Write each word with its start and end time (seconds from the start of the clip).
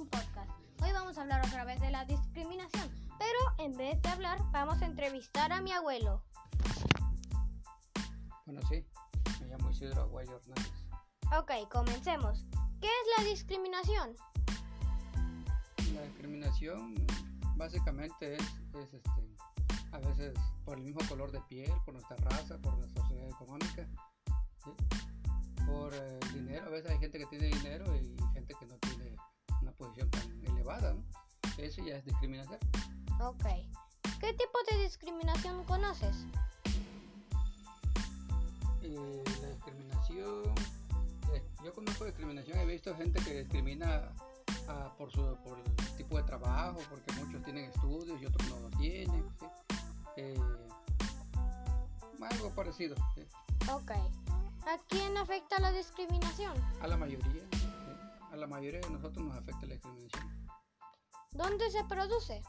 un 0.00 0.08
podcast. 0.08 0.50
Hoy 0.82 0.92
vamos 0.92 1.18
a 1.18 1.22
hablar 1.22 1.44
otra 1.44 1.64
vez 1.64 1.80
de 1.80 1.90
la 1.90 2.04
discriminación, 2.04 2.88
pero 3.18 3.38
en 3.58 3.76
vez 3.76 4.00
de 4.00 4.08
hablar 4.08 4.38
vamos 4.52 4.80
a 4.82 4.86
entrevistar 4.86 5.52
a 5.52 5.60
mi 5.60 5.72
abuelo. 5.72 6.22
Bueno, 8.46 8.60
sí, 8.68 8.84
me 9.40 9.48
llamo 9.48 9.70
Isidro 9.70 10.02
Aguayo 10.02 10.36
Hernández. 10.36 10.72
Ok, 11.38 11.68
comencemos. 11.70 12.46
¿Qué 12.80 12.86
es 12.86 13.18
la 13.18 13.24
discriminación? 13.24 14.14
La 15.94 16.02
discriminación 16.02 16.94
básicamente 17.56 18.36
es, 18.36 18.42
es, 18.74 18.94
este, 18.94 19.36
a 19.92 19.98
veces 19.98 20.34
por 20.64 20.78
el 20.78 20.84
mismo 20.84 21.00
color 21.08 21.32
de 21.32 21.40
piel, 21.42 21.72
por 21.84 21.94
nuestra 21.94 22.16
raza, 22.16 22.58
por 22.58 22.76
nuestra 22.78 23.02
sociedad 23.02 23.28
económica, 23.28 23.88
¿sí? 24.64 24.70
por 25.66 25.94
eh, 25.94 26.20
dinero. 26.32 26.66
A 26.66 26.70
veces 26.70 26.90
hay 26.90 26.98
gente 26.98 27.18
que 27.18 27.26
tiene 27.26 27.46
dinero 27.48 27.84
y 27.96 28.19
Eso 31.62 31.82
ya 31.84 31.96
es 31.96 32.04
discriminación. 32.06 32.58
Ok. 33.20 33.44
¿Qué 34.18 34.32
tipo 34.32 34.58
de 34.70 34.82
discriminación 34.82 35.62
conoces? 35.64 36.24
Eh, 38.82 39.22
la 39.42 39.48
discriminación, 39.48 40.54
eh, 41.34 41.42
yo 41.62 41.72
conozco 41.74 42.06
discriminación, 42.06 42.58
he 42.58 42.64
visto 42.64 42.96
gente 42.96 43.22
que 43.22 43.42
discrimina 43.42 44.10
ah, 44.68 44.94
por 44.96 45.12
su 45.12 45.20
por 45.44 45.58
el 45.58 45.96
tipo 45.98 46.16
de 46.16 46.22
trabajo, 46.22 46.80
porque 46.88 47.12
muchos 47.22 47.42
tienen 47.44 47.66
estudios 47.66 48.20
y 48.22 48.26
otros 48.26 48.48
no 48.48 48.60
lo 48.60 48.70
tienen. 48.78 49.22
¿sí? 49.38 49.46
Eh, 50.16 50.40
algo 52.22 52.50
parecido. 52.54 52.96
¿sí? 53.14 53.22
Ok. 53.70 53.90
¿A 53.90 54.78
quién 54.88 55.14
afecta 55.18 55.58
la 55.60 55.72
discriminación? 55.72 56.54
A 56.80 56.86
la 56.86 56.96
mayoría, 56.96 57.42
¿sí? 57.52 57.68
a 58.32 58.36
la 58.36 58.46
mayoría 58.46 58.80
de 58.80 58.90
nosotros 58.90 59.26
nos 59.26 59.36
afecta 59.36 59.66
la 59.66 59.74
discriminación. 59.74 60.39
¿Dónde 61.32 61.70
se 61.70 61.84
produce? 61.84 62.42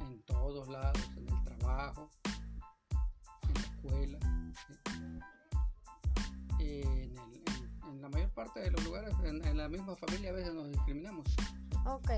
En 0.00 0.22
todos 0.22 0.68
lados, 0.68 0.98
en 1.16 1.28
el 1.28 1.44
trabajo, 1.44 2.08
en 3.42 3.54
la 3.54 3.60
escuela, 3.60 4.18
¿sí? 4.66 4.74
en, 6.58 7.16
el- 7.16 7.42
en- 7.46 7.80
en 7.88 8.02
la 8.02 8.08
mayor 8.08 8.30
parte 8.30 8.60
de 8.60 8.70
los 8.70 8.84
lugares, 8.84 9.14
en, 9.24 9.44
en 9.44 9.56
la 9.56 9.68
misma 9.68 9.96
familia 9.96 10.30
a 10.30 10.34
veces 10.34 10.54
nos 10.54 10.68
discriminamos. 10.70 11.26
Ok. 11.86 12.10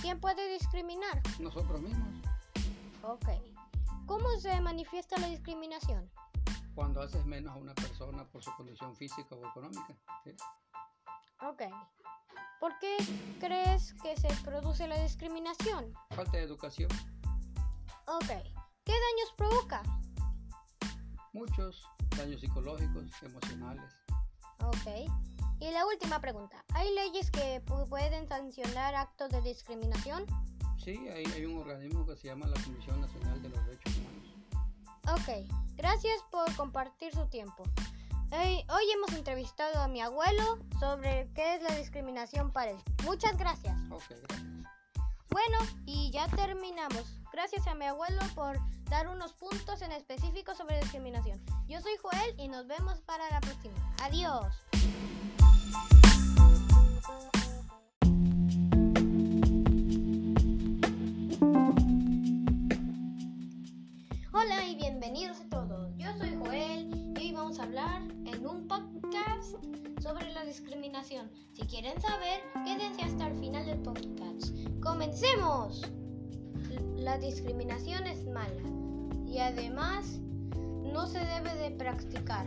¿Quién 0.00 0.20
puede 0.20 0.52
discriminar? 0.52 1.22
Nosotros 1.40 1.80
mismos, 1.80 2.08
Ok. 3.02 3.28
¿Cómo 4.06 4.28
se 4.40 4.60
manifiesta 4.60 5.16
la 5.18 5.28
discriminación? 5.28 6.10
cuando 6.74 7.00
haces 7.00 7.24
menos 7.24 7.54
a 7.54 7.56
una 7.58 7.74
persona 7.74 8.24
por 8.26 8.44
su 8.44 8.54
condición 8.54 8.94
física 8.96 9.34
o 9.34 9.46
económica. 9.48 9.96
¿sí? 10.24 10.36
Ok. 11.40 11.62
¿Por 12.60 12.78
qué 12.78 12.96
crees 13.38 13.94
que 14.02 14.16
se 14.16 14.28
produce 14.44 14.86
la 14.86 15.00
discriminación? 15.02 15.92
Falta 16.10 16.36
de 16.38 16.42
educación, 16.44 16.88
Ok. 18.06 18.26
¿Qué 18.84 18.92
daños 18.92 19.32
provoca? 19.36 19.82
muchos 21.32 21.84
daños 22.16 22.40
psicológicos, 22.40 23.04
emocionales. 23.22 23.92
Ok. 24.64 25.10
Y 25.60 25.70
la 25.70 25.84
última 25.86 26.18
pregunta. 26.20 26.64
¿Hay 26.72 26.94
leyes 26.94 27.30
que 27.30 27.62
pu- 27.66 27.86
pueden 27.90 28.26
sancionar 28.26 28.94
actos 28.94 29.30
de 29.30 29.42
discriminación? 29.42 30.24
Sí, 30.82 30.96
hay, 31.08 31.24
hay 31.26 31.44
un 31.44 31.58
organismo 31.58 32.06
que 32.06 32.16
se 32.16 32.28
llama 32.28 32.46
la 32.46 32.58
Comisión 32.62 33.00
Nacional 33.02 33.42
de 33.42 33.48
los 33.50 33.66
Derechos 33.66 33.92
Humanos. 33.98 34.34
Ok. 35.12 35.52
Gracias 35.76 36.22
por 36.30 36.54
compartir 36.56 37.12
su 37.12 37.26
tiempo. 37.26 37.64
Hey, 38.32 38.64
hoy 38.70 38.90
hemos 38.92 39.12
entrevistado 39.12 39.80
a 39.80 39.86
mi 39.86 40.00
abuelo 40.00 40.58
sobre 40.80 41.30
qué 41.34 41.54
es 41.54 41.62
la 41.62 41.76
discriminación 41.76 42.50
para 42.50 42.72
él. 42.72 42.78
Muchas 43.04 43.38
gracias. 43.38 43.76
Ok, 43.88 44.02
gracias. 44.08 44.42
Bueno, 45.30 45.58
y 45.84 46.10
ya 46.10 46.26
terminamos. 46.28 47.20
Gracias 47.32 47.68
a 47.68 47.76
mi 47.76 47.84
abuelo 47.84 48.20
por 48.34 48.58
dar 48.90 49.06
unos 49.06 49.32
puntos 49.32 49.80
en 49.82 49.92
específico 49.92 50.56
sobre 50.56 50.80
discriminación. 50.80 51.40
Yo 51.68 51.80
soy 51.80 51.92
Joel 52.02 52.34
y 52.36 52.48
nos 52.48 52.66
vemos 52.66 53.00
para 53.02 53.30
la 53.30 53.40
próxima. 53.40 53.76
Adiós. 54.02 54.54
Hola 64.32 64.64
y 64.66 64.74
bienvenidos 64.74 65.40
a 65.40 65.48
hablar 67.66 68.00
en 68.26 68.46
un 68.46 68.68
podcast 68.68 69.56
sobre 70.00 70.32
la 70.32 70.44
discriminación. 70.44 71.28
Si 71.52 71.62
quieren 71.62 72.00
saber, 72.00 72.40
quédense 72.64 73.02
hasta 73.02 73.26
el 73.26 73.36
final 73.40 73.66
del 73.66 73.78
podcast. 73.78 74.54
¡Comencemos! 74.80 75.82
La 76.94 77.18
discriminación 77.18 78.06
es 78.06 78.24
mala 78.26 78.62
y 79.26 79.38
además 79.38 80.20
no 80.92 81.08
se 81.08 81.18
debe 81.18 81.56
de 81.56 81.72
practicar 81.72 82.46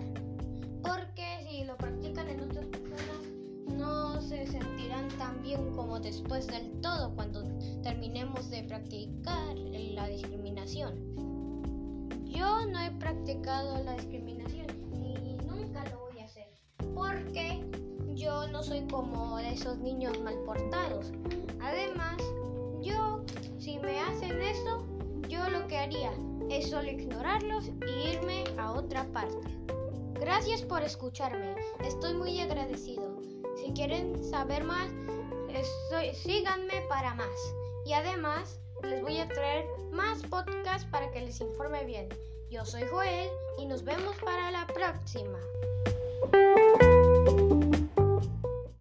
porque 0.84 1.46
si 1.50 1.66
lo 1.66 1.76
practican 1.76 2.30
en 2.30 2.40
otras 2.40 2.66
personas 2.68 3.76
no 3.78 4.22
se 4.22 4.48
sentirán 4.48 5.10
tan 5.18 5.42
bien 5.44 5.70
como 5.74 6.00
después 6.00 6.48
del 6.48 6.72
todo 6.80 7.14
cuando 7.16 7.44
terminemos 7.84 8.50
de 8.50 8.64
practicar 8.64 9.58
la 9.58 10.08
discriminación. 10.08 10.94
Yo 12.24 12.66
no 12.68 12.80
he 12.80 12.92
practicado 12.92 13.84
la 13.84 13.96
discriminación 13.96 14.79
no 18.52 18.64
soy 18.64 18.82
como 18.88 19.40
esos 19.40 19.78
niños 19.80 20.20
mal 20.22 20.36
portados. 20.46 21.12
Además, 21.62 22.18
yo, 22.82 23.22
si 23.60 23.78
me 23.80 24.00
hacen 24.00 24.42
eso, 24.42 24.86
yo 25.28 25.48
lo 25.50 25.68
que 25.68 25.78
haría 25.78 26.12
es 26.50 26.70
solo 26.70 26.90
ignorarlos 26.90 27.66
y 27.88 28.10
irme 28.10 28.44
a 28.58 28.72
otra 28.72 29.06
parte. 29.14 29.48
Gracias 30.20 30.62
por 30.62 30.82
escucharme, 30.84 31.56
estoy 31.84 32.14
muy 32.14 32.40
agradecido. 32.42 33.22
Si 33.58 33.72
quieren 33.72 34.22
saber 34.24 34.64
más, 34.64 34.90
estoy- 35.54 36.14
síganme 36.16 36.82
para 36.90 37.14
más. 37.14 37.54
Y 37.86 37.94
además, 37.94 38.60
les 38.84 39.02
voy 39.02 39.18
a 39.20 39.28
traer 39.28 39.66
más 39.92 40.22
podcasts 40.24 40.88
para 40.92 41.10
que 41.12 41.22
les 41.22 41.40
informe 41.42 41.84
bien. 41.86 42.10
Yo 42.50 42.66
soy 42.66 42.84
Joel 42.92 43.30
y 43.58 43.66
nos 43.66 43.84
vemos 43.84 44.16
para 44.24 44.52
la 44.52 44.66
próxima. 44.68 45.40